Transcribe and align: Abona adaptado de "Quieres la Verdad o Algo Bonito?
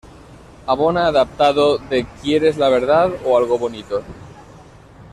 Abona 0.65 1.03
adaptado 1.05 1.77
de 1.77 2.07
"Quieres 2.23 2.57
la 2.57 2.69
Verdad 2.69 3.11
o 3.23 3.37
Algo 3.37 3.59
Bonito? 3.59 4.01